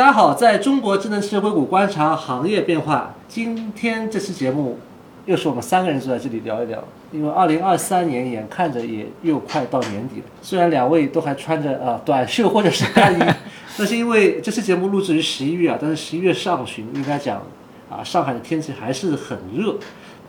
[0.00, 3.14] 大家好，在中国智能汽车硅谷观察行业变化。
[3.28, 4.78] 今天这期节目
[5.26, 10.24] 又是我们三个人坐在这里聊一聊，因为二零二三年眼看着也又快到年底了。
[10.40, 13.18] 虽然两位都还穿着呃短袖或者是大衣，
[13.76, 17.42] 那是因为这期节目录制于十一月啊，但是十一月上旬应该讲
[17.90, 19.76] 啊，上海的天气还是很热。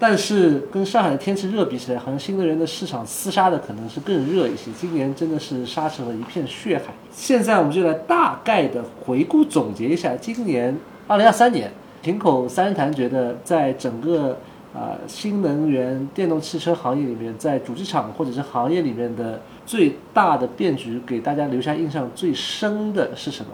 [0.03, 4.71] 但是跟上海的天气热比起来，好像新能源的市场厮杀的可能是更热一些。
[4.75, 6.85] 今年真的是杀成了一片血海。
[7.11, 10.75] 现在我们就来大概的回顾总结一下今年
[11.05, 14.35] 二零二三年，平口三人谈觉得在整个
[14.73, 23.51] 啊新能源电动汽车行业里面，在主机厂或者是行业里面的最大的变局，给大家留下印象最深的是什么？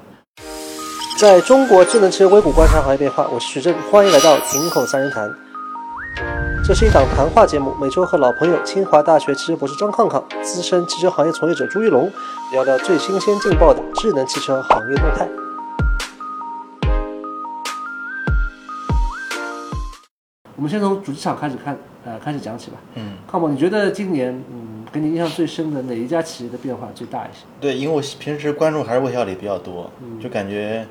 [1.19, 5.29] 在中国智能汽车硅谷观察行业变化，我是徐正，欢迎来到平口三人谈。
[6.63, 12.11] 这是一档谈话节目，每周和老朋友清华大学汽车博士张康康、资深汽车行业从业者朱一龙
[12.51, 15.27] 聊聊最新鲜劲爆的智能汽车行业动态。
[20.55, 22.77] 我们先从主机厂开始看，呃，开始讲起吧。
[22.95, 27.45] 嗯，康宝，你觉得今年，嗯，给你印象最深的哪一家企业的变化最大一些？
[27.61, 30.85] 对，因为我平时关注还是魏小李比较多，嗯就感觉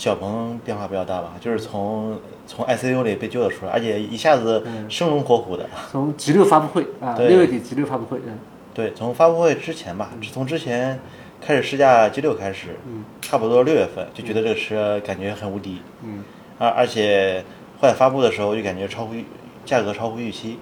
[0.00, 5.68] 小鹏变化比较大吧，就是从从 ICU 里被救了出来，而且一下子生龙活虎的。
[5.92, 7.28] 从 G 六发布会啊，对。
[7.28, 8.38] 六月底 G 六发布会，嗯。
[8.72, 10.98] 对，从发布会之前吧，从之前
[11.38, 13.04] 开始试驾 G 六开始，嗯。
[13.20, 16.24] 差不多六月份就觉得这个车感觉很无敌，嗯。
[16.58, 17.44] 而而且
[17.78, 19.26] 后来发布的时候就感觉超乎预
[19.66, 20.58] 价格超乎预期，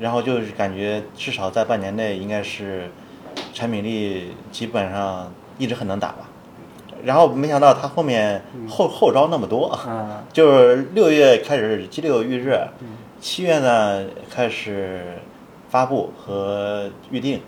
[0.00, 2.90] 然后就是感觉至少在半年内应该是
[3.54, 6.27] 产品力基本上一直很能打吧。
[7.04, 12.68] 然后没想到他后面后后招那么多，啊， 就是六月开始激六预热，
[13.20, 15.18] 七月呢开始
[15.68, 17.40] 发布和预定，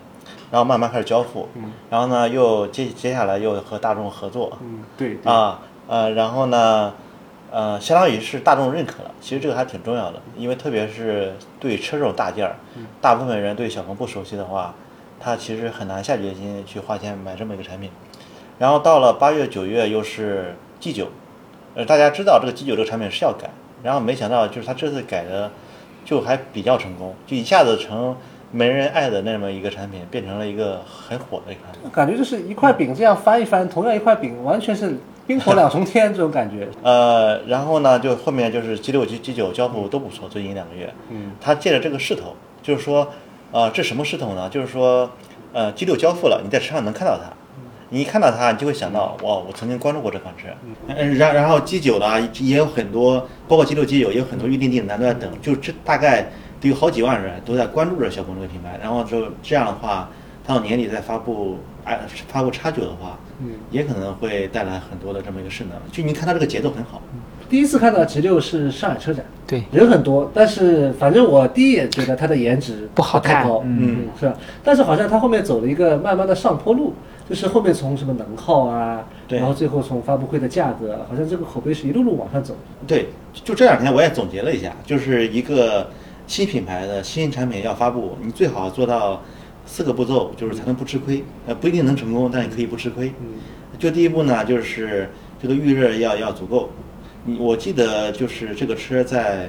[0.51, 1.49] 然后慢慢开始交付，
[1.91, 5.33] 然后呢又接接下来又和大众合作，嗯，对，对。
[5.33, 6.93] 啊，呃，然后呢，
[7.51, 9.11] 呃，相当于是大众认可了。
[9.21, 12.57] 其实这个还挺重要的，因为特别是对车这种大件儿，
[13.01, 14.75] 大部分人对小鹏不熟悉的话，
[15.19, 17.91] 他其实很难下决心去花钱买这么一个产品。
[18.61, 21.09] 然后到了八月、九月又是 G 九，
[21.75, 23.49] 呃，大家知道这个 G 九这个产品是要改，
[23.83, 25.51] 然后没想到就是它这次改的
[26.05, 28.15] 就还比较成功，就一下子成
[28.53, 31.91] 没人爱的那么一个产品，变成了一个很火的一个产品。
[31.91, 34.95] 感觉就是一块饼这样翻一翻，同样一块饼，完全是
[35.27, 36.69] 冰火两重天这种感觉。
[36.83, 43.09] 呃，然后呢，就后面就是 G 六、G G 九交付都不错，最近两个月，嗯，他借着这个势头，就是说，
[43.53, 44.51] 呃，这什么势头呢？
[44.51, 45.11] 就是说，
[45.55, 47.33] 呃，G 六交付了，你在车上能看到它，
[47.91, 50.47] 你一看到它，你就会想到，哇，我曾经关注过这款车。
[50.87, 56.31] 嗯，然然后 G 九呢，也有很多，包括 G 六、G 九也有很多预定订单都在等，就这大概
[56.61, 58.79] 得有好几万人都在关注着小鹏这个品牌。
[58.81, 60.09] 然后就这样的话，
[60.47, 65.73] 它到年底再发布，哎，发布叉九的话，嗯，也可能会带来很多的这么一个势能。
[65.91, 67.03] 就你看它这个节奏很好。
[67.49, 74.35] 第一次看到 G 六是上海车展，对，人很多，但是反正我第一眼觉得它的颜值不好看太高，嗯是吧？
[74.63, 76.95] 但是好像它后面走了一个慢慢的上坡路，
[77.31, 82.57] 就是后面从什么能耗啊，对然后最后从发布会的价格，好像这个口碑是一路路往上走。
[82.89, 85.89] 对，就这两天我也总结了一下，就是一个
[86.27, 89.23] 新品牌的新产品要发布，你最好做到
[89.65, 91.23] 四个步骤，就是才能不吃亏。
[91.47, 93.13] 呃，不一定能成功，但你可以不吃亏。
[93.21, 93.39] 嗯
[93.79, 95.09] 就第一步呢，就是
[95.41, 96.69] 这个预热要要足够。
[97.25, 99.49] 你我记得就是这个车在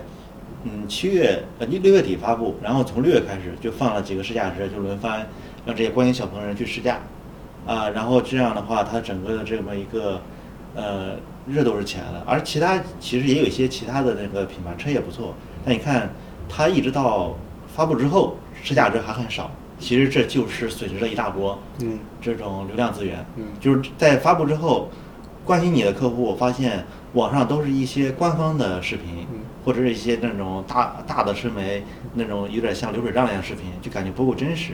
[0.63, 5.27] 嗯七月呃六六月底发布，然后从六月开始就放了几个试驾车，就轮番
[5.65, 7.01] 让这些关心小鹏人去试驾，
[7.65, 10.21] 啊，然后这样的话，它整个的这么一个
[10.75, 11.15] 呃
[11.47, 15.33] 热度是起来了，而其他其实也有一些其他的那个品牌车也不错，
[15.63, 16.09] 但你看
[16.49, 17.35] 它一直到
[17.67, 23.45] 发布之后，试驾车还很少，其实这就是损失了一大波嗯这种流量资源，嗯。
[23.59, 24.89] 就是在发布之后，
[25.45, 31.83] 关心你的客户发现网上都是一些官方的视频，嗯或者是一些那种大大的车媒
[32.15, 34.73] 那种有点像流水账一样的视频，就感觉不够真实，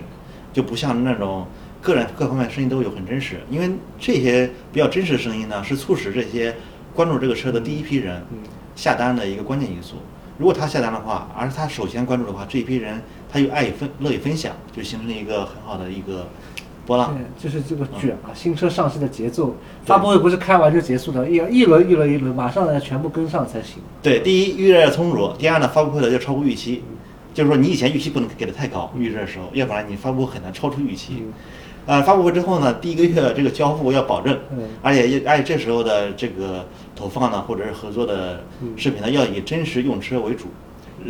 [0.53, 1.45] 就不像那种
[1.81, 6.55] 个人各方面声音都有很真实，因为这些比较真实的声音呢，是促使这些
[6.95, 8.37] 关注这个车的第一批人嗯
[8.75, 9.95] 下单的一个关键因素。
[10.37, 13.01] 如果他下单的话，而他首先关注的话，这一批人
[13.31, 16.27] 他又爱与分乐意分享，就形成了一个很好的一个
[16.85, 17.17] 波浪。
[17.17, 23.81] 对，就是这个卷啊，新车上市的节奏，发布会不是开完就结束的，一一轮一轮一轮，马上要全部跟上才行。
[24.03, 26.83] 对，第一预热要充足，第二呢发布会的要超过预期，
[27.37, 31.17] 就是说你以前预期不能给的太高，预热的时候，要不然你发布会很难超出预期。
[31.19, 31.33] 嗯
[31.85, 38.43] 呃，发布会之后呢，第一个月这个交付要保证，嗯而且也而且这时候的这个投放呢，或者是合作的
[38.75, 40.47] 视频呢，要以真实用车为主，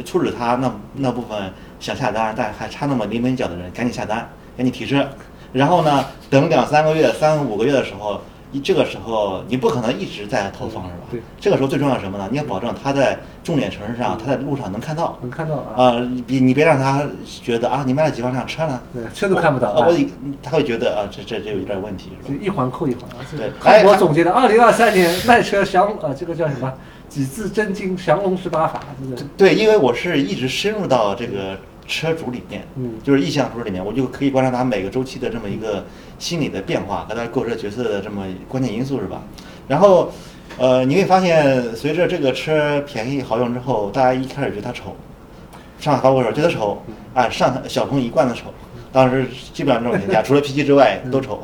[0.03, 5.07] 促使他那那部分想下单但还差那么临门一脚的人赶紧下单，赶紧提车，
[5.53, 8.19] 然后呢，等两三个月、三五个月的时候，
[8.52, 11.04] 你这个时候你不可能一直在投放是吧？
[11.12, 11.22] 对。
[11.40, 12.28] 这个时候最重要什么呢？
[12.32, 15.18] 你要保证他在重点城市上，他在路上能看到。
[15.22, 18.82] 能看到啊，啊，你你别让他觉得啊，你卖了几万辆车呢？
[18.94, 19.96] 对，车都看不到啊，啊我，
[20.42, 22.40] 他会觉得啊，这这这有点问题是吧？
[22.40, 23.26] 就一环扣一环啊。
[23.30, 26.74] 这对康哎还博总结的二零二三年卖车降啊，这个叫什么？
[27.10, 31.58] 几字真经降龙十八法，这个对，因为我是一直深入到这个
[31.88, 35.86] 车主里面，嗯就是意向车主里面，我就可以观察他每个周期的这么一个
[36.19, 39.22] 心理的变化和他购车角色的这么关键因素，是吧？
[39.68, 40.12] 然后，
[40.58, 44.96] 呃，你会发现，随着这个车便宜好用之后，大家一开始觉得它丑，
[45.80, 46.81] 上海发布的时候觉得丑，
[47.14, 48.46] 啊，上海小鹏一贯的丑，
[48.92, 51.42] 当时基本上这种评价， 除了脾气之外都丑。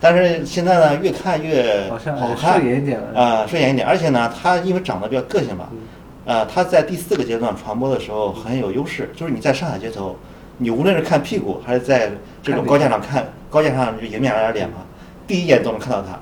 [0.00, 3.20] 但是现在呢，越看越好看，顺眼一点了。
[3.20, 5.78] 啊，顺眼一点，而且呢，它因为长得比较个性吧嗯，
[6.24, 10.16] 呃，它在第四个阶段传播的时候很有优势，就是你在上海街头，
[10.58, 12.10] 你无论是看屁股还是在
[12.42, 14.78] 这种高架上看，高架上就迎面而来的脸嘛，
[15.26, 16.18] 第一眼都能看到他，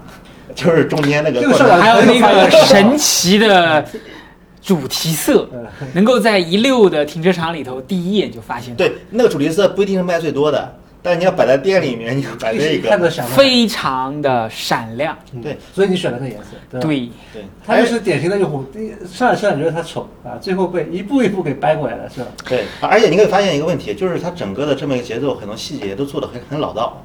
[0.55, 1.41] 就是中间那个
[1.81, 3.85] 还有那个神 奇的
[4.61, 5.67] 主题色，嗯。
[5.95, 12.91] 能够在一溜的停车场里头第一眼就发现，对，那个主题色不一定是卖最多的，但你要摆在店里面，你要摆这个，
[13.37, 15.17] 非常的闪亮。
[15.33, 15.41] 嗯。
[15.41, 16.81] 对，所以你选了那颜色，对？
[16.81, 18.65] 对，对，他就是典型的用户，
[19.07, 22.27] 上来车上觉得它丑啊，最后被一步一步给掰过来了，是吧？
[22.47, 27.03] 对，而且你会发现一个问题，就是它整个的这么一个节奏，很多细节都做的很很老道，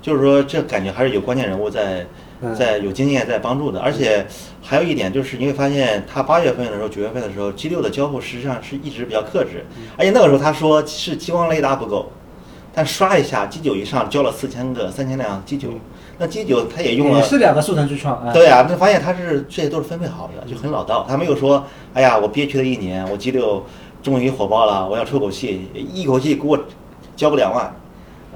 [0.00, 2.06] 就是说这感觉还是有关键人物在
[2.40, 2.54] 嗯。
[2.54, 4.26] 在有经验在帮助的，而且
[4.60, 9.64] 还有一点就是你会发现，他八月份的时候、九月份的时候，G 六的交付实际上是一直比较克制，
[9.96, 12.10] 而且那个时候他说是激光雷达不够，
[12.74, 15.68] 但刷一下基九以上交了四千个、三千辆基九，
[16.18, 18.32] 那基九他也用了也是两个速成去创啊。
[18.32, 21.06] 对啊，那发现他是这些都是分配好的，就很老道。
[21.08, 23.64] 他没有说，哎呀，我憋屈了一年，我 G 六
[24.02, 26.58] 终于火爆了，我要出口气，一口气给我
[27.14, 27.74] 交个两万，啊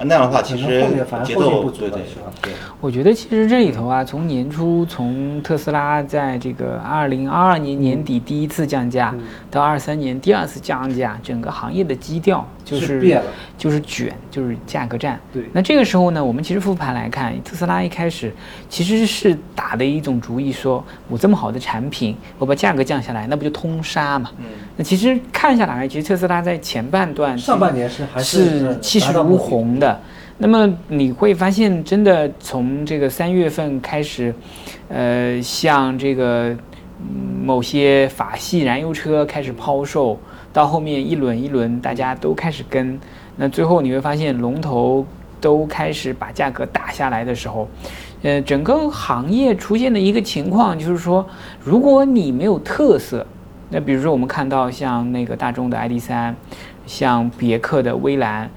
[0.05, 15.19] 那样的话其实后面反而节奏不足奏对对是吧对，我觉得其实这里头啊，从年初从特斯拉在这个二零二二年年底第一次降价，嗯到二三年第二次降价，整个行业的基调就是是变了就是卷，就是价格战。
[15.33, 18.33] 对那这个时候呢，我们其实复盘来看，特斯拉一开始
[18.69, 24.31] 其实是打的一种主意说，我这么好的产品，我把价格降下来，那不就通杀嘛？
[24.39, 24.45] 嗯，
[24.77, 29.88] 那其实看下来，其实特斯拉在前半段上半年是还是气势如虹的。
[30.39, 34.35] 那么你会发现，真的从这个三月份开始，
[34.89, 36.57] 呃，像这个、
[37.45, 40.19] 某些法系燃油车开始抛售，
[40.53, 42.99] 到后面一轮一轮大家都开始跟，
[43.37, 45.05] 那最后你会发现龙头
[45.41, 47.69] 都开始把价格打下来的时候，
[48.23, 51.27] 呃，整个行业出现的一个情况就是说，
[51.63, 53.27] 如果你没有特色，
[53.71, 56.35] 那比如说我们看到像那个大众的 ID 三，
[56.87, 58.49] 像别克的威兰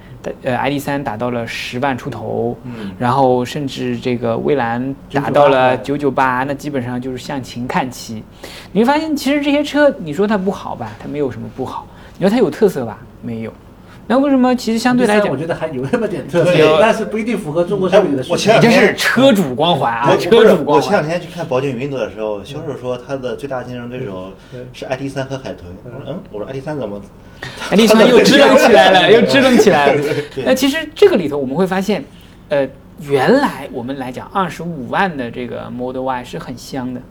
[0.44, 8.23] 呃 ID 三达到了十万出头，嗯，然后甚至这个蔚蓝达到了九九八，那基本上就是向秦看齐。
[8.71, 11.85] 你会发现，其实这些车，你说它不好吧，它没有什么不好；
[12.18, 13.53] 你说它有特色吧，没有。
[14.11, 18.33] 那为什么其实相对来讲我，觉得还有那么点特色，但是不一定符合中国消费者的需求。
[18.33, 21.07] 我前两天是车主光环啊，车主光环我前两。
[21.07, 24.33] 天去看宝骏云朵的时候，销售说他的最大竞争对手
[24.73, 25.73] 是 ID 三和海豚。
[25.85, 27.01] 我说嗯，我说 ID 三怎么？
[27.69, 30.03] 哎，你看又支棱起来了，又支棱起来了。
[30.45, 32.03] 那其实这个里头我们会发现，
[32.49, 32.67] 呃，
[32.99, 37.01] 原来我们来讲二十五万的这个 Model Y 是很香的，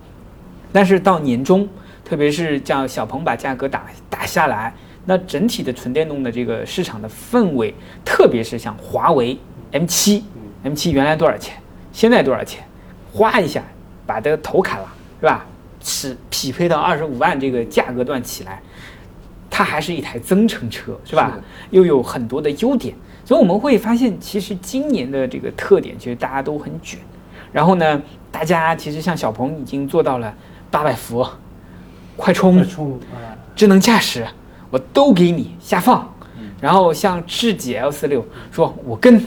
[0.71, 1.67] 但是到年终，
[2.05, 9.39] 特别是叫小鹏把价格打打下来，那整体的纯电动的这个市场的氛围，特别是像华为
[9.73, 11.57] M7，M7 原来多少钱，
[11.93, 12.65] 现在多少钱，
[13.13, 13.63] 哗一下
[14.07, 14.87] 把这个头砍了，
[15.21, 15.47] 是吧？
[15.83, 18.61] 是匹配到二十五万这个价格段起来，
[19.49, 21.33] 它还是一台增程车，是吧？
[21.35, 27.01] 是又有很多的优点，所以我们会发现，其实今年的这个特点，其实大家都很卷。
[27.51, 30.35] 然后呢，大家其实像小鹏已经做到了
[30.71, 31.27] 八百伏、
[32.17, 34.27] 快充快、充啊，智能驾驶，
[34.71, 36.09] 我都给你下放。
[36.61, 39.21] 然后像智己 L 四六说，我跟。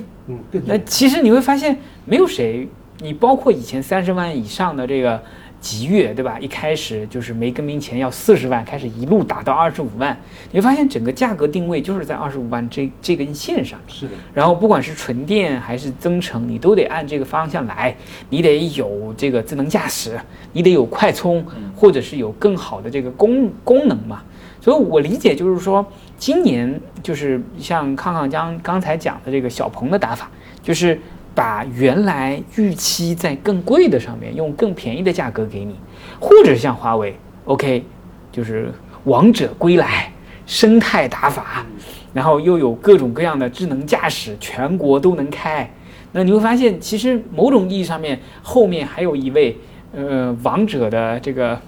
[0.66, 2.66] 那其实你会发现，没有谁，
[3.00, 5.22] 你包括以前三十万以上的这个
[5.60, 6.40] 极越，对吧？
[6.40, 10.18] 一开始就是没更名前要四十万，开始一路打到二十五万，
[10.52, 13.78] 你会发现整个价格定位就是在二十五万这这根线上。
[13.86, 17.94] 是的，然后不管是纯电还是增程，你都得按这个方向来，
[18.30, 20.18] 你得有这个智能驾驶，
[20.54, 21.46] 你得有快充，
[21.76, 24.24] 或者是有更好的这个功功能嘛。
[24.64, 25.86] 所以我理解就是说，
[26.18, 30.98] 今年就是像康康将刚才讲的这个小鹏的打法，就是
[31.36, 35.76] 把原来预期在更贵的上面用更便宜的价格给你，
[36.18, 37.84] 或者像华为，OK，
[38.32, 38.72] 就是
[39.04, 40.10] 王者归来，
[40.46, 41.66] 生态打法，
[42.14, 45.70] 然后又有各种各样的智能驾驶，全国都能开。
[46.14, 49.58] 那你会发现，其实某种意义上面后面还有一位
[49.94, 51.60] 呃王者的这个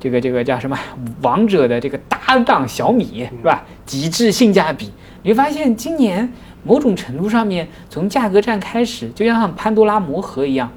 [0.00, 0.76] 这个这个叫什么
[1.22, 3.62] 王者的这个搭档小米是吧？
[3.86, 4.90] 极致性价比，
[5.22, 6.32] 你会发现今年
[6.64, 10.68] 某种程度上面从价格战开始，就像潘多拉魔盒一样，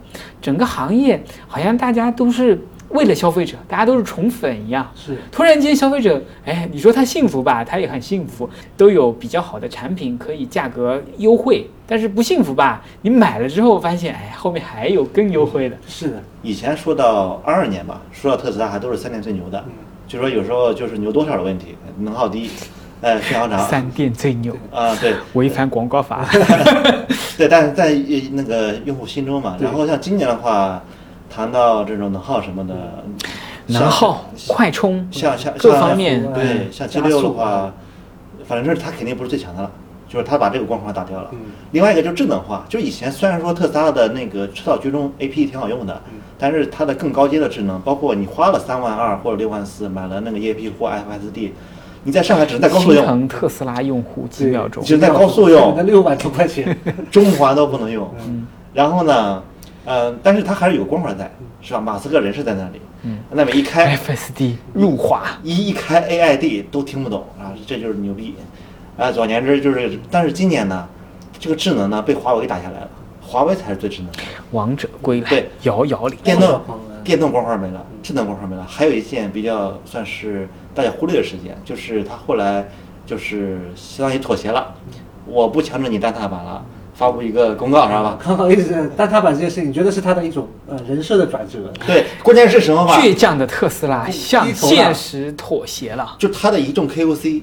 [0.41, 2.59] 整个行业好像大家都是。
[2.93, 4.89] 为了消费者，大家都是宠粉一样。
[4.95, 11.69] 是，突然间消费者，哎，你说他幸福吧，他也很幸福，都有比较好的产品可以价格优惠。
[11.85, 15.75] 但是不幸福吧，你买了之后发现，哎，后面还有更优惠的。
[15.87, 19.63] 是的，以前说到二二年吧，说到特斯拉还都是三电最牛的，
[20.07, 22.49] 就说有时候就是牛多少的问题，能耗低，
[23.01, 23.59] 呃， 续航长。
[23.67, 26.25] 三电最牛啊，对，违反广告法。
[27.37, 27.91] 对，但是在
[28.31, 29.57] 那个用户心中嘛。
[29.59, 30.81] 然后像今年的话。
[31.33, 33.03] 谈到这种能耗什么的，
[33.65, 37.73] 能耗、快充，像像各方面，对，像 G 六的话，
[38.45, 39.71] 反正是它肯定不是最强的了，
[40.07, 41.31] 就是它把这个光环打掉了。
[41.71, 45.99] 另外一个就是智能化，就以前虽然说特斯拉的那个车道居中 A P 挺好用的，
[46.37, 51.51] 但是它的更高阶的智能，包括你花了三万二或者六万四买了那个 E P 或 F S D，
[52.03, 53.27] 你在上海只能在高速用。
[53.27, 56.77] 特斯拉用户几秒钟，只能在高速用，那六万多块钱，
[57.09, 58.07] 中环都不能用。
[58.71, 59.41] 然后呢？
[59.85, 61.29] 呃，但是它还是有光环在，
[61.61, 61.81] 是吧？
[61.81, 68.35] 马斯克人是在那里，嗯，那么一开 FSD 入华，一一开 AID 都听不懂啊，这就是牛逼，
[68.97, 70.87] 啊，总而言之就是，但是今年呢，
[71.37, 72.89] 这个智能呢被华为给打下来了，
[73.21, 74.19] 华为才是最智能的，
[74.51, 76.61] 王者归来，对，遥遥领电动
[77.03, 77.59] 电动光环。
[77.59, 82.65] 没了，智能光环没了，还有一件比较算是大家忽略的事件，就是他后来
[83.05, 84.73] 就是相当于妥协了，
[85.25, 86.63] 我不强制你单踏板了。
[86.93, 88.19] 发布一个公告，知道吧？
[88.23, 91.59] 刚好意思，但他把这件事情，你觉得是他的一种呃人设的转折？
[91.85, 92.99] 对，关键是什么吧？
[92.99, 97.41] 倔强的特斯拉向现实妥协了，就他的一众 KOC。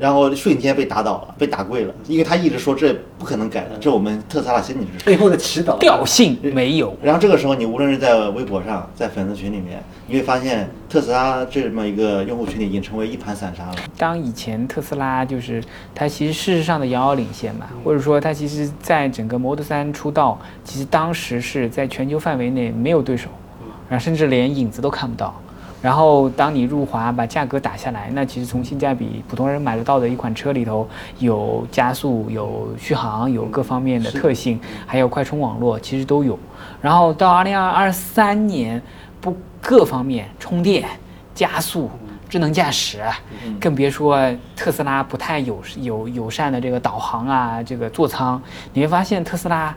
[0.00, 6.96] 然后瞬间被打倒了，被打跪了，因为他一直说这不可能改的，这我们特斯拉心里是背后的祈祷，调性没有。
[7.02, 13.76] 然后这个时候，你无论是在微博上，在粉丝群里面，你会发现特斯拉这么一个用户群体已经成为一盘散沙了。
[13.98, 15.62] 当以前特斯拉就是
[15.94, 23.28] 它其实事实上的遥遥领先嘛，或者说它其实在整个 Model 3出道，其实当时是在全球范围内没有对手，
[23.86, 25.38] 然后甚至连影子都看不到。
[25.82, 30.86] 然后，当你入华把价格打下来，那其实从性价比，普通人买得到的一款车里头，
[31.18, 36.38] 有加速、有续航、有各方面的特性，还有快充网络，其实都有。
[36.82, 38.82] 然后到二零二二三年，
[39.22, 40.86] 不各方面充电、
[41.34, 41.90] 加速、
[42.28, 43.02] 智能驾驶，
[43.58, 44.18] 更别说
[44.54, 48.40] 特斯拉不太友友友善的这个导航啊，这个座舱，
[48.74, 49.74] 你会发现特斯拉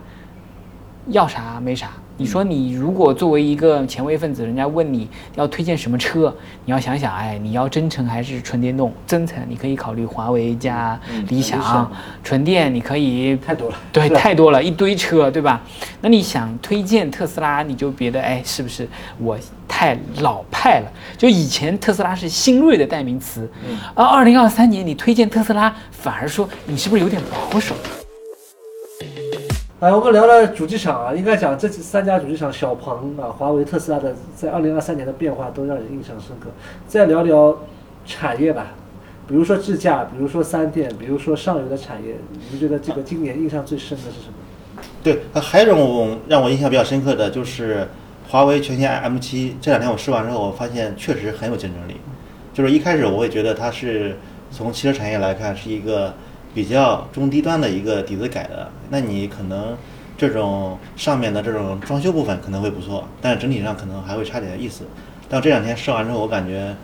[1.08, 1.92] 要啥没啥。
[2.16, 8.94] 你说你如果作为一个前卫分子，人家问你要推荐什么车，你要想想，哎，你要真诚还是纯电动？
[9.08, 11.92] 真诚你可以考虑华为加理想，
[12.24, 15.62] 纯电你可以太多了，对，太多了，一堆车，对吧？
[16.02, 20.92] 那你想推荐特斯拉，你就觉得，哎，是不是我太老派了？
[21.18, 23.50] 就以前特斯拉是新锐的代名词，
[23.96, 27.20] 而二零二三年你推荐特斯拉，反而说你是不是有点
[27.52, 27.74] 保守？
[29.84, 36.50] 来，我们聊聊主机厂啊，应该讲这三家主机厂，小鹏啊、华为、特斯拉的，在二零二三年的变化都让人印象深刻。
[36.88, 37.54] 再聊聊
[38.06, 38.68] 产业吧，
[39.28, 44.84] 比如说智驾，比如说三电，比如说上游的产业，你们觉得这个今年印象最深的是什么？
[45.04, 47.86] 对，还有一种让我印象比较深刻的就是
[48.30, 51.98] 华为全新 M7，这两天我试完之后，我发现确实很有竞争力。
[52.54, 54.16] 就是一开始我会觉得它是
[54.50, 56.14] 从汽车产业来看是一个。
[56.54, 59.76] 比较中低端的一个底子改的，那你可能
[60.18, 64.84] 这种上面的这种装修部分可能会不错，但是整体上可能还会差点意思。
[65.28, 66.76] 但这两天试完之后，我感觉，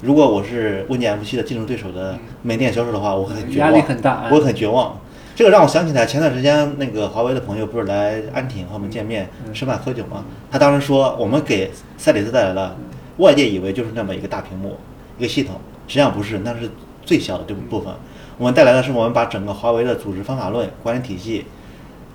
[0.00, 4.96] 如果我是问界 M7 的竞争对手的门店销售的话，我会很绝望，压力很大，我很绝望。
[5.34, 10.24] 这个让我想起来前段时间那个华为的朋友不是来安亭和我们见面吃饭喝酒吗？
[10.50, 12.76] 他当时说我们给赛里斯带来了，
[13.18, 14.78] 外界以为就是那么一个大屏幕
[15.18, 15.56] 一个系统，
[15.88, 16.70] 实际上不是，那是
[17.04, 17.92] 最小的这部分。
[18.38, 21.46] 我们带来的是，我们把整个华为的组织方法论、管理体系，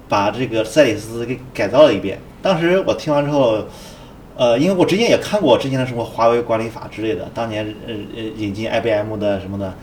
[0.07, 2.19] 把这个赛里斯给改造了一遍。
[2.41, 3.65] 当时我听完之后，
[4.35, 9.73] 呃，因为我之前也看过之前的什么华为管理法之类的，当年呃呃引进 IBM 的什么的，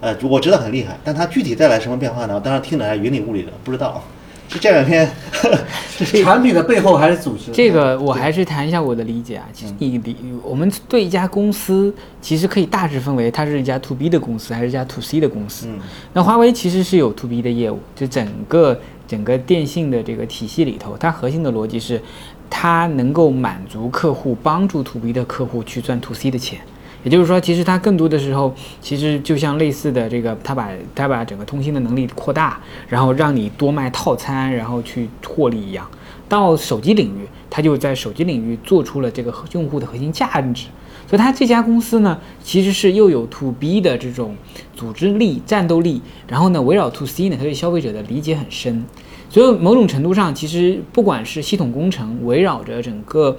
[0.00, 2.34] 呃，我知道很厉害，但它具体带来什么变化呢？
[2.34, 4.02] 我当时听着还云里雾里的，不知道。
[4.48, 5.10] 就这两天，
[6.22, 7.50] 产品的背后还是组织。
[7.52, 9.46] 这个我还是谈一下我的理解啊。
[9.52, 15.66] 其实你理，我们对一家公司其实可以大致分为，它是一家 to B 的公司还是一家 to C 的公司。
[16.12, 22.00] 那华为其实是有 to B 的业务，就整个整个电信的这个体系里头，它核心的逻辑是，
[22.48, 26.60] 它能够满足客户，帮助 to B 的客户去赚 to C 的钱。
[27.04, 32.58] 也就是说，其实它更多的时候，其实就像类似的这个，它把它把整个通信的能力扩大，
[32.88, 35.86] 然后让你多卖套餐，然后去获利一样。
[36.28, 40.66] 到手机领域，它就在手机领域做出了这个用户的核心价值。
[41.06, 44.34] 所以它这家公司呢，其实是又有 to B 的这种
[44.74, 48.82] 组织力、战斗力，然后呢，围绕 to C 呢，它对消费者的理解很深。
[49.28, 53.36] 所以某种程度上，其实不管是系统工程，围绕着整个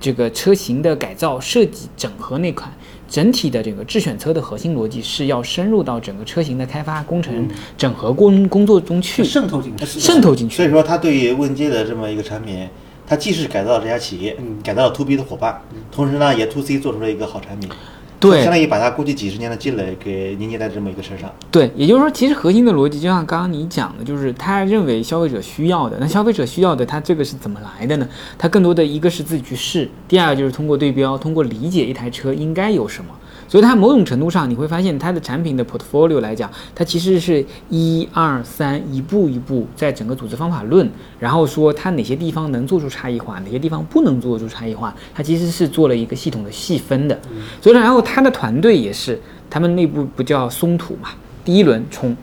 [0.00, 2.72] 这个车型的改造、设计、整合那款，
[3.08, 7.48] 整体的这个智选车的核心逻辑是要深入到整个车型的开发、工程、
[7.78, 10.56] 整合工工作中去，渗透进去，渗透进去。
[10.56, 12.68] 所以说，它对于问界的这么一个产品，
[13.06, 17.68] 它既是改造了这家企业，改造了 to B 的伙伴，同时呢，也 to C 做出了一个好产品。
[18.18, 21.30] 对，相当于把它估计几十年的积累给凝结在这么一个车上。
[21.50, 28.08] 对，也就是说，其实核心的逻辑就像刚刚你讲的，就是他认为消费者需要的，那消费者需要的，他这个是怎么来的呢？
[28.38, 33.10] 他更多的一个是自己去试，第二个就是通过对标，通过理解一台车应该有什么。
[33.48, 40.88] 所以它某种程度上，你会发现它的产品的 portfolio 来讲，它其实是一二三一步一步在整个组织方法论，
[41.20, 47.18] 然后说它哪些地方能做出差异化，哪些地方不能做出差异化，它其实是做了一个系统的细分的。
[47.60, 51.10] 所以然后它的团队也是，他们内部不叫松土嘛，
[51.44, 52.16] 第一轮冲，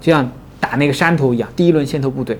[0.00, 2.38] 就像打那个山头一样，第一轮先头部队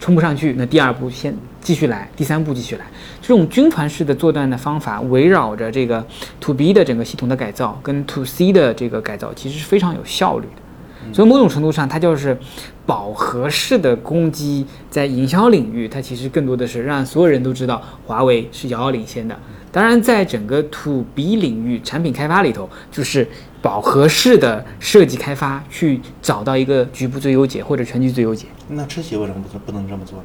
[0.00, 1.36] 冲不上去，那第二步先。
[1.66, 2.86] 继续来，第三步继续来，
[3.20, 6.06] 这种军团式的做段的方法，围绕着这个
[6.38, 11.12] to B 的整个系统的改造跟 to C 的这个改造，其实是非常有效率的。
[11.12, 12.38] 所以某种程度上，它就是
[12.86, 19.36] 饱和式的攻击，在营销领域，它其实更多的是让所有人都知道华为是遥遥领先的。
[19.72, 23.26] 当然，在整个 to B 领域产品开发里头，就是
[23.60, 28.46] 饱和式的设计开发，去找到一个局部最优解或者全局最优解。
[28.68, 30.24] 那车企为什么不不能这么做呢？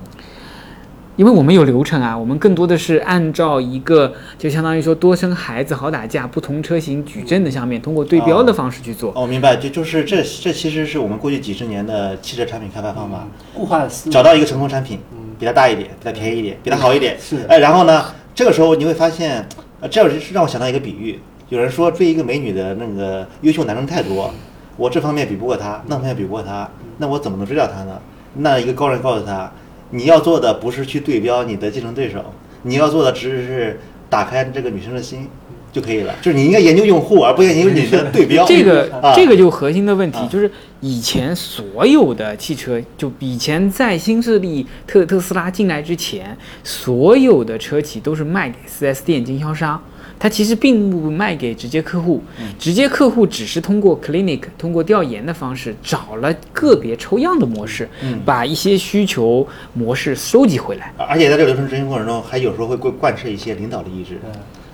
[1.21, 9.13] 因为我们有流程啊，我们更多的是按照一个，就相当于说多生孩子好打架，不同车型矩阵的下面，通过对标的方式去做。
[9.15, 14.97] 哦，明白，就就是这这其实是我们过去几十年的汽车产品开发方法，固化的思找到一个成功产品，
[15.37, 17.15] 比它大一点，比它便宜一点，比它好一点。
[17.19, 17.45] 是。
[17.47, 19.47] 哎，然后呢，这个时候你会发现，
[19.79, 24.33] 呃，这是让我想到一个比喻，有人说追一个美女的那个优秀男生太多，
[24.75, 28.01] 我这方面比不过他，那方面比不过他，那我怎么能追到他呢？
[28.33, 29.51] 那一个高人告诉他。
[29.91, 35.27] 你要做的不是去对标你的竞争对手，你要做的只是打开这个女生的心
[35.71, 36.13] 就可以了。
[36.21, 38.45] 就是你应该研究用户，而不研究你的对标。
[38.45, 49.81] 这个这个就核心的问题就是，以前所有的汽车，就以前在新势力特特斯拉进来之前，所有的车企都是卖给 4S 店经销商。
[50.21, 52.21] 它其实并不卖给直接客户，
[52.59, 57.89] 直接客户只是通过 clinic 通过调研的方式找了个别抽样的模式，
[58.23, 60.93] 把一些需求模式收集回来。
[60.95, 64.19] 而且在这个流程执行过程中，还有时候会贯贯彻一些领导的意志。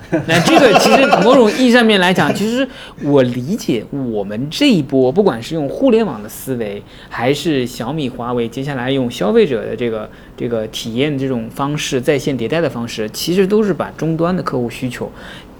[0.26, 2.65] 那这个其实某种意义上面来讲，其实
[3.04, 15.12] 我理解我们这一波，不管是用互联网的思维，还是小米、华为接下来用消费者的这个这个体验这种方式在线迭代的方式，其实都是把终端的客户需求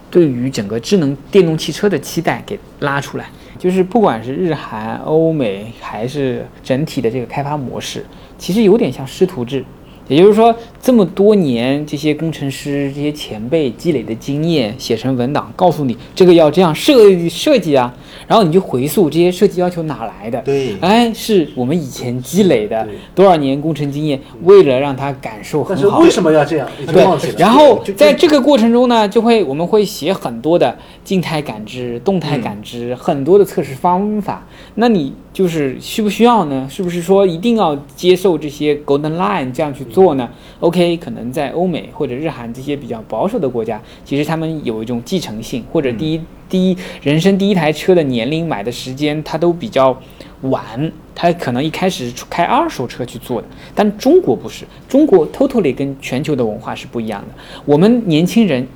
[0.10, 3.25] 对于整个智能电动汽车的期待给拉出来。
[3.60, 8.05] 就是不管是日韩、欧美，还是整体的这个开发模式，
[8.38, 9.65] 其实有点像师徒制。
[10.07, 17.93] 也就是说，这么多年，这些工程师、这些前辈积累的经验，写成文档，告诉你这个要这样设计设计啊，
[18.27, 20.39] 然后你就回溯这些设计要求哪来的？
[20.43, 25.99] 对，哎，是我们以前积累的多少年工程经验，为了让他感受很好。
[25.99, 26.69] 为什么要这样？
[26.85, 27.03] 对，
[27.37, 34.45] 然后在这个过程中呢，就会我们会写很多的静态感知、动态感知，很多的测试方法。
[34.75, 36.67] 那你就是需不需要呢？
[36.69, 39.87] 是不是说一定要接受这些 golden line 这样去？
[39.87, 40.29] 做呢
[40.67, 49.97] ？OK，可能在欧美或者日韩这些比较保守的国家，其实他们有一种继承性，或者第一第一人生第一台车的年龄买的时间，它都比较
[50.41, 53.47] 晚，他可能一开始开二手车去做的。
[53.73, 57.27] 但中国不是，中国 totally 跟全球的文化是不一样的。
[57.63, 58.67] 我们年轻人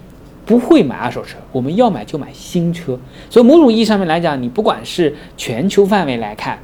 [0.46, 2.98] 不会买二手车，我们要买就买新车。
[3.30, 6.58] 所以某种意义上面来讲，你不管是全球范围来看，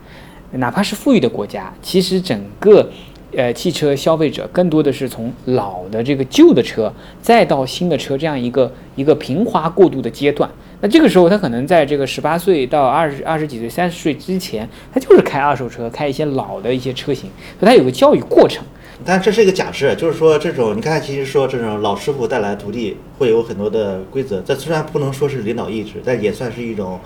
[0.51, 2.89] 哪怕是富裕的国家，其实整个。
[3.37, 10.49] 呃，汽车消费者更多的是从老的这个旧的车，再到新的车这样一个一个平滑过渡的阶段。
[10.81, 18.63] 那这个时候，他可能在这个十八岁到二十二十几岁、三十岁之前，他就是开二手车，开一些老的一些车型，所以他有个教育过程。
[19.05, 26.99] 但这是一个假设，就是说这种你刚才其实说这种老师傅带来徒弟会有很多的规则，这虽然不能说是领导意志，但也算是一种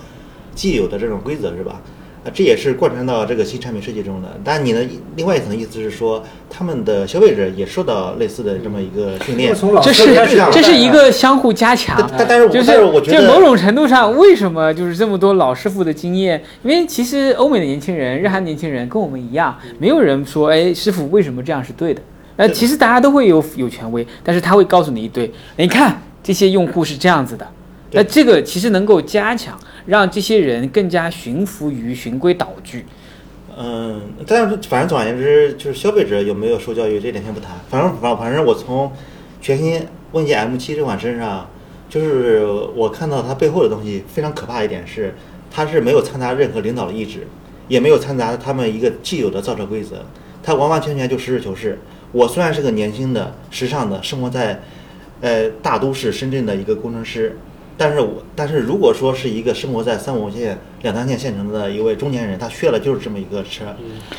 [0.56, 1.82] 既有的这种规则，是吧？
[2.24, 4.28] 啊，这也是贯穿到这个新产品设计中的。
[4.44, 9.56] 但你的，另外一层意思是说，他们的消费者也受到类似的这么一个训练。
[9.82, 10.14] 这是
[10.52, 16.40] 这是一个相互加强，但但但是我就是但是我觉得就某种程度上，为什么就是这么多老师傅的经验？
[16.64, 22.02] 因为其实欧美的年轻人、日韩年轻人跟我们一样，没有人说，哎，师傅为什么这样是对的？
[22.36, 27.48] 呃，其实大家都会有有权威，但是他会告诉你一堆，你看这些用户是这样子的。
[27.92, 32.86] 那这个其实能够加强，让这些人更加驯服于循规蹈矩。
[33.58, 37.52] 嗯，但是反正总而言之，就是消费者有没有受教育这点先不谈。
[37.70, 38.92] 反正反反正我从
[39.42, 41.50] 全新问界 M7 这款身上，
[41.90, 45.14] 就是我看到它背后的东西非常可怕一点是，
[45.52, 47.28] 它是没有掺杂任何领导的意志，
[47.68, 50.06] 也没有掺杂他们一个既有的造车规则，
[50.42, 51.78] 它完完全全就实事求是。
[52.14, 54.62] 我虽然是个年轻的、时尚的，生活在
[55.20, 57.38] 呃大都市深圳的一个工程师，
[57.82, 63.66] 但是我但是如果说是一个生活在三五线、两三线县城的一位中年人，他缺的就是这么一个车，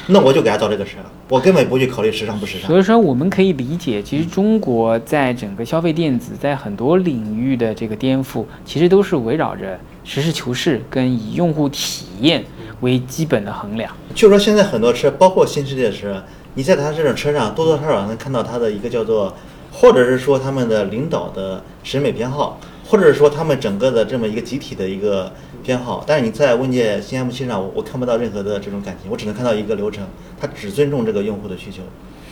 [0.09, 0.99] 那我就给他造这个车，
[1.29, 2.77] 我根本不去考虑时尚不时尚所。
[2.77, 12.45] 以说，我们可以理解，其实中国在整个消费电子在很多领域的这个颠覆，其实都是围绕着实事求是跟以用户体验
[12.81, 13.95] 为基本的衡量。
[14.13, 16.21] 就说现在很多车，包括新世界的车，
[16.55, 19.33] 你在它这种车上多多少少能看到它的一个叫做，
[19.73, 22.59] 或者是说他们的领导的审美偏好，
[22.93, 25.33] 或者说他们整个的这么一个集体的一个
[25.65, 26.05] 偏好。
[26.07, 30.07] 但是你在问界新 M 7上，我看不到任何的这种感情，我只能看到一个流程，
[30.39, 31.81] 他只尊重这个用户的需求，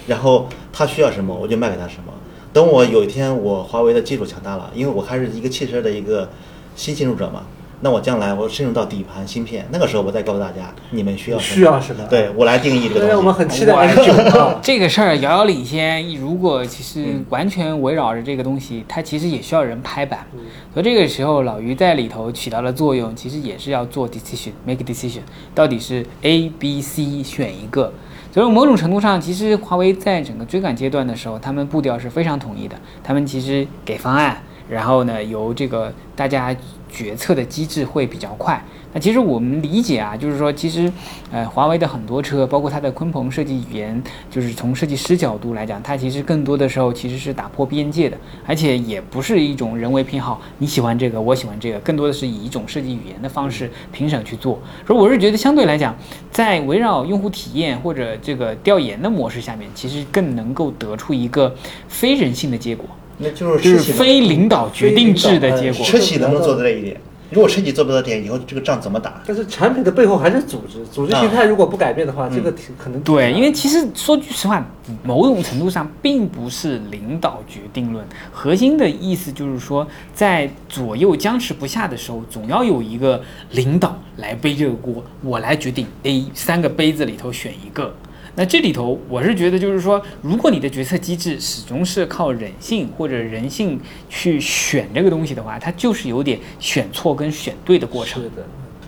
[0.07, 2.12] 然后他需要什么我就卖给他什么。
[2.53, 6.29] 等我有一天我华为的技术强大了，因为我还是一个汽车的一个
[6.77, 7.44] 新进入者嘛，
[7.82, 13.06] 那我将来我深入到底盘芯片，那个时候我再告诉大家你们需要什么需要什么对我来定义这个东西。
[13.08, 14.58] 对，我们很期待9啊。
[14.62, 20.26] 这个事儿遥遥领先，如果其实完全围绕着这个东西，它其实也需要人拍板。
[20.74, 25.20] 所以这个时候，老于在里头起到了作用，其实也是要做 decision，make decision，
[25.54, 27.92] 到底是 A、B、C 选一个。
[28.32, 32.76] 所以某种程度上，其实华为在整个追赶阶段的时候，他们步调是非常统一的。
[33.02, 36.54] 他们其实给方案，然后呢，由这个大家
[36.90, 38.62] 决策的机制会比较快。
[38.92, 40.92] 那其实我们理解啊，就是说，其实，
[41.31, 54.59] 呃，华为的很多车，包括它的鲲鹏设计语言，就是从设计师角度来讲，它其实更多的时候其实是打破边界的，而且也不是一种人为偏好，你喜欢这个，我喜欢这个，更多的是以一种设计语言的方式评审去做。
[54.85, 55.94] 所以我是觉得相对来讲，
[56.33, 61.55] 在围绕用户体验或者这个调研的模式下面，其实更能够得出一个
[61.87, 62.88] 非人性的结果，
[63.20, 65.85] 那就是非领导决定制的结果。
[65.85, 66.96] 车企能不能做到这一点？
[67.30, 69.22] 如果车企做不到这一点，以后这个仗怎么打？
[69.24, 74.66] 但是产品的背后还是组织，组织形态如果不改变的话，这个挺可能挺对，因为其实说句实话，
[75.04, 87.94] 某种程度上并不是领导决定论，核心的意思就是说，在左右僵持不下的时候，总要有一个领导来背这个锅，我来决定 A 三个杯子里头选一个。
[88.36, 98.28] 那这里头，我是觉得就是说，如果你的决策机制始终是靠人性或者人性去选这个东西的话，它就是有点选错跟选对的过程是。
[98.30, 98.36] 的，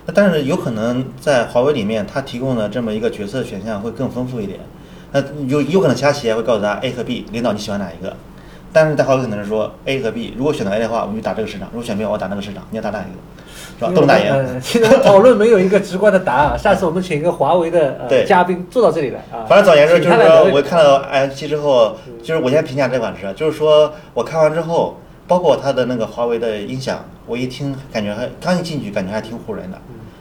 [0.07, 4.61] 那但是有可能在华为里面，它提供的这么一个决策选项会更丰富一点。
[5.11, 8.17] 那有有可能其他企业会告诉他 A 和 B，领导你喜欢哪一个？
[8.73, 12.67] 但是在华为可能是说 A 和 B，如果选择 A 的话，我们就打这个市场；如果选 B，我打那个市场。
[12.71, 13.19] 你要打哪一个？
[13.91, 13.95] 是吧？
[13.95, 14.31] 因为都能打赢。
[14.33, 19.45] 呃其实我们讨论没有一个直观的答案， 下次我们请一个华为的呃嘉宾坐到这里来啊。
[19.49, 29.79] 反正总而言之，就是说，我看到 M 7之后，就是我先评价这款车，就是说我看完之后，包括它的那个华为的音响，我一听感觉还刚一进去感觉还挺唬人的。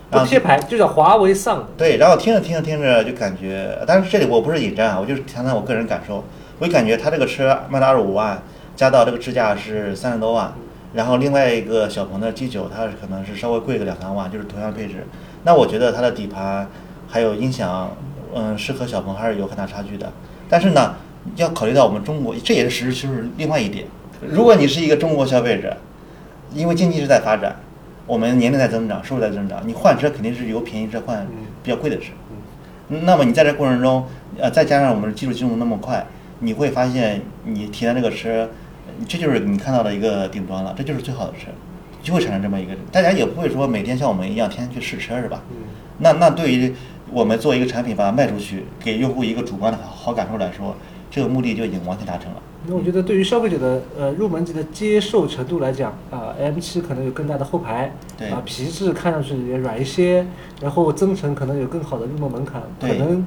[0.09, 1.65] 然后不贴牌，就叫华为上。
[1.77, 6.23] 对，然后听着听着听着就感觉，但是这里我不是引战啊，我就是谈谈我个人感受。
[6.59, 8.43] 我就感觉它这个车卖到二十五万，
[8.75, 10.53] 加到这个支架是三十多万，
[10.93, 15.05] 然后另外一个小鹏的 G9 它可能是稍微贵个两三万，就是同样配置。
[15.43, 16.67] 那我觉得它的底盘
[17.07, 17.95] 还有音响，
[18.35, 20.11] 嗯，是和小鹏还是有很大差距的。
[20.49, 20.95] 但是呢，
[21.35, 23.85] 要考虑到我们中国，这也是实事求是另外一点。
[24.21, 25.77] 如果你是一个中国消费者，
[26.53, 27.55] 因为经济是在发展，
[28.05, 31.25] 我们年龄在增长，收入在增长，你换车肯定是由便宜车换
[31.63, 32.11] 比较贵的车。
[32.89, 34.05] 那么你在这过程中，
[34.37, 36.05] 呃，再加上我们技术进步那么快，
[36.39, 38.49] 你会发现你提的这个车，
[39.07, 41.47] 这就是你看到的一个顶端了，这就是最好的车，
[42.01, 45.41] 就会产生这么一个，大家也不会说每天像我们一样天天去试车是吧？
[45.99, 46.73] 那那对于
[47.11, 50.75] 我们做一个产品把它卖出去，给用户一个主观的好好感受来说，
[51.09, 52.41] 这个目的就已经完全达成了。
[52.67, 60.25] 那我觉得对于消费者的呃入门级的接受程度来讲，啊、m 7可能有更大的后排，对啊、皮质看上去也软一些，
[60.61, 63.25] 然后增程可能有更好的入门门槛，可对能，嗯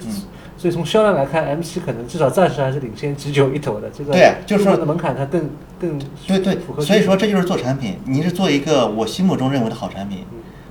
[0.56, 10.24] 所以从销量来看，M 7可能至少暂时还是领先 G 9一头的，这个对就是说门的门槛它更更对对符合，所以说这就是做产品，你是做一个我心目中认为的好产品，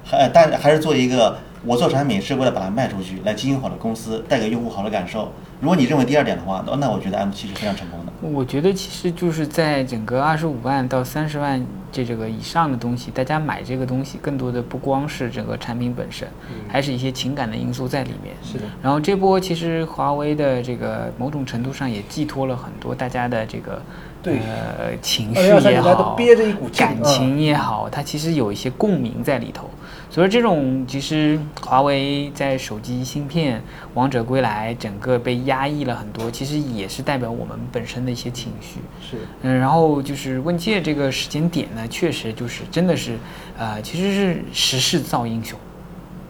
[0.04, 5.32] 还但还是做一个我做产品是为了把它卖出去，来经营好的公司，带给用户好的感受。
[5.60, 8.12] 如果你认为第二点的话，那那我觉得 M7 是非常成功的。
[8.22, 16.27] 我觉得其实就是在整个二十五万到三十万这这个以上的东西，大家买这个东西更多的不光是整个产品本身，
[16.67, 18.36] 还是一些情感的因素在里面。
[18.43, 18.63] 是的。
[18.82, 23.79] 然后这波其实华为的这个某种程度上也寄托了很多大家的这个
[24.23, 29.69] 对呃情绪也好，憋着一股感情也好，它其实有一些共鸣在里头。
[30.09, 33.59] 所以这种其实华为在手机芯片
[33.95, 38.79] 《王者归来》整个被压抑了很多，其实也是代表我们本身的一些情绪。
[39.01, 43.17] 是嗯，然后就是问界这个时间点呢，确实就是真的是，
[43.57, 45.57] 呃，其实是时势造英雄。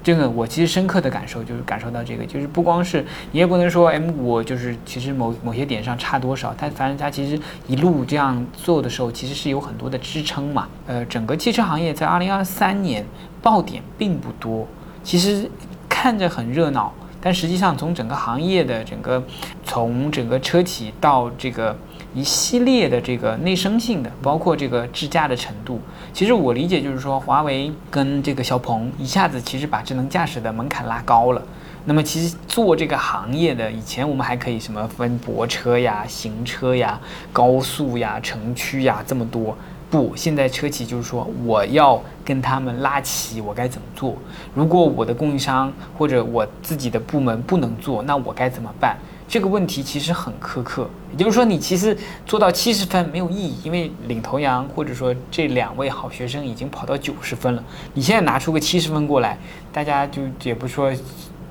[0.04, 10.68] 这个我其实深刻的感受就是感受到这个，就是不光是你也不能说 M 五就是其实某某些点上差多少，它反正它其实一路这样做的时候，其实是有很多的支撑嘛。
[10.86, 13.06] 呃，整个汽车行业在二零二三年
[13.42, 14.68] 爆点并不多，
[15.04, 15.50] 其实
[15.88, 19.24] 看着很热闹，但实际上从整个行业的整个
[19.63, 21.74] 从整个车企到这个
[22.13, 25.80] 一系列的这个内生性的，包括这个智驾的程度，
[26.13, 31.41] 其实我理解就是说，华为跟这个小鹏一下子其实把智能驾驶的门槛拉高了。
[31.86, 36.99] 那么其实做这个行业的，以前我们还可以什么分泊车呀、行车呀、
[37.34, 39.58] 高速呀、城区呀这么多。
[39.89, 44.15] 不，现在车企就是说，我要跟他们拉齐，我该怎么做？
[44.56, 48.97] 如果我的供应商或者我自己的部门不能做，那我该怎么办？
[49.28, 57.64] 这个问题其实很苛刻，也就是说，你其实做到七十分没有意义，因为领头羊或者说这两位好学生已经跑到九十分了。
[57.94, 59.38] 你现在拿出个七十分过来，
[59.72, 60.94] 大家就也不说，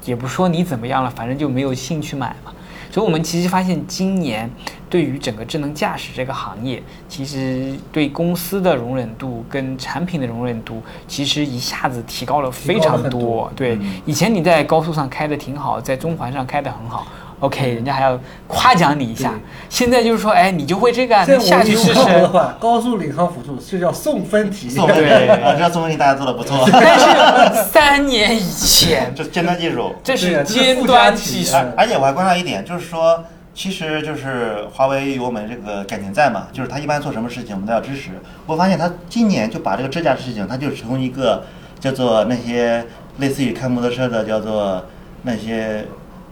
[0.05, 2.53] 也不说你怎么样了，反正就没有兴趣买嘛。
[2.91, 4.51] 所以，我们其实发现，今年
[4.91, 17.07] 对于整个智能驾驶这个行业，其实对公司的容忍度跟产品的容忍度，其实一下子提高了非常多对，以前你在高速上开的挺好，在中环上开的很好
[17.43, 19.35] ，OK，人家还要夸奖你一下。
[19.69, 22.27] 现在就是说，哎，你就会这个你下去试我们的试。
[22.29, 24.71] 话，高速领航辅助就叫送分题。
[24.71, 29.95] 送分题对 啊，这送分题大家做的不错， 但是三年以前， 这是尖端技术。
[30.05, 31.57] 这是尖端体技术。
[31.57, 33.25] 而而且我还观察一点，就是说，
[33.55, 38.11] 其实就是华为有我们这个感情在嘛，就是他一般做什么事情我们都要支持。
[38.47, 41.45] 我发现他今年就把这个支架事情，他就从一个
[41.81, 42.85] 叫做那些
[43.19, 44.85] 类似于开摩托车的叫做
[45.23, 45.85] 那些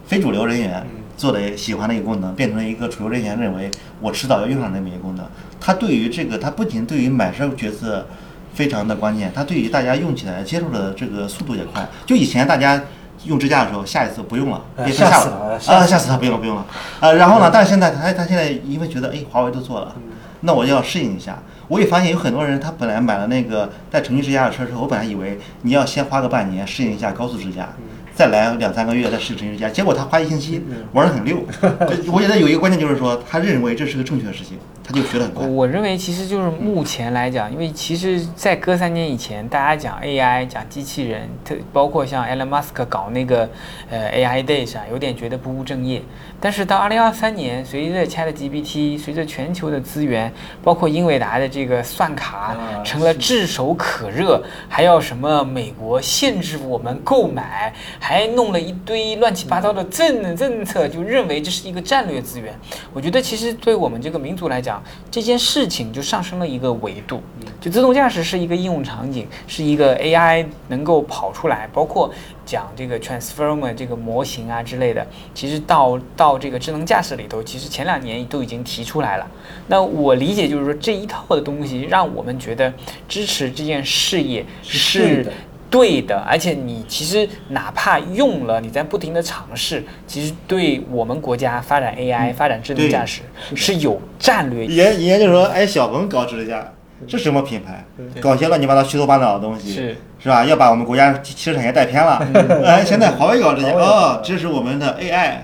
[0.05, 0.83] 非主流人员
[1.21, 5.23] 做的喜欢的一个功能，变成了一个储油人员认为我迟早要用上这么一个功能。
[5.59, 8.07] 它对于这个，它不仅对于买车角色
[8.55, 11.87] 非常的关键，它对于大家用起来接受的这个速度也快。
[12.07, 12.81] 就以前大家
[13.25, 16.65] 用支架的时候，下一次不用了，哎别说下吓死了啊，吓死吓死他，不用了，不用了。
[16.99, 19.93] 啊，然后呢，但是现在他他现在因为觉得，哎，华为都做了，
[20.39, 21.37] 那我就要适应一下。
[21.67, 27.69] 我也发现有很多人，他本来买了那个带程序支架的车之后，我本来以为你要先花个半年适应一下高速支架，
[28.15, 30.61] 再来两三个月再适应城区支架，结果他花一星期
[30.93, 31.37] 玩得很溜。
[32.11, 34.57] 我觉得有一个关键就是说，他认为这是个正确的事情，
[34.91, 35.47] 他就学得很快。
[35.47, 43.49] 我认为其实就是目前来讲，因为其实，在隔三年以前，大家讲 AI、讲机器人，特包括像 Elon Musk 搞那个
[43.89, 46.01] 呃 AI Days 啊，有点觉得不务正业。
[46.39, 50.31] 但是到二零二三年，随着 ChatGPT，随着全球的资源，
[50.63, 62.51] 包括英伟达的这个算卡啊成了炙手可热，还要什么美国限制我们购买，还弄了一堆乱七八糟的政政策，就认为这是一个战略资源。
[62.91, 67.21] 我觉得其实对我们这个民族来讲，这件事情就上升了一个维度。
[67.59, 72.11] 就自动驾驶是一个应用场景，是一个 AI 能够跑出来，包括
[72.45, 79.27] 讲这个 transformer 这个模型啊之类的，其实到到这个智能驾驶里头，其实前两年都已经提出来了。
[79.67, 82.73] 那我理解就是说这一套的东西，让我们觉得
[83.07, 85.25] 支持这件事业是
[85.71, 93.21] 对的，而且你其实哪怕用了，你在不停的尝试，其实对我们国家发展 AI、发展智能驾驶
[93.55, 96.73] 是有战略以前以前就说，哎，小鹏搞智能驾，
[97.07, 97.85] 这什么品牌？
[98.19, 100.45] 搞些乱七八糟、虚头巴脑的东西，是是吧？
[100.45, 102.17] 要把我们国家汽车产业带偏了。
[102.67, 105.37] 哎，现在华为搞这些，哦，这是我们的 AI。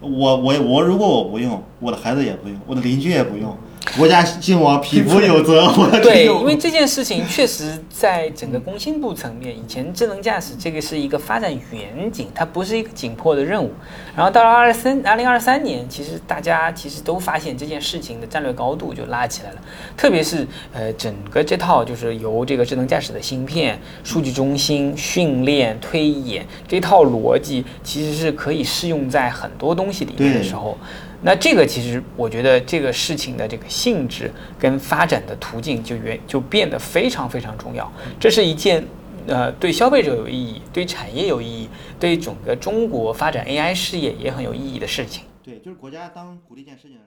[0.00, 3.56] 我我我，如果我不用，我的孩子也不用，我的邻居也不用。
[3.96, 5.66] 国家敬我匹夫有责，
[6.02, 13.72] 对，因为这件事情确实在整个工信部层面，以前智能驾驶这个是一个发展远景，它不是一个紧迫的任务。
[14.14, 19.56] 然后到了二三二零二三年，其实大家其实都发现这件事情的战略高度就拉起来了，
[19.96, 30.76] 特别是呃整个这套就是由这个智能驾驶的芯片、数据中心、训练、推演这套逻辑，其实是可以适用在很多东西里面的时候。
[31.20, 37.90] 那这个其实我觉得这个事情的这个性质跟发展的途径就原就变得非常非常重要。
[38.20, 38.84] 这是一件
[39.26, 45.24] 呃对消费者有意义，对产业有意义，对整个中国发展 AI 事业也很有意义的事情。
[45.42, 46.98] 对，就是国家当鼓励一件事情。